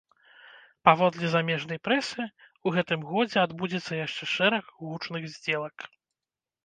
[0.87, 2.21] Паводле замежнай прэсы,
[2.69, 5.77] у гэтым годзе адбудзецца яшчэ шэраг гучных здзелак.